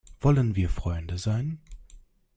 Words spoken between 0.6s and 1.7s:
Freunde sein?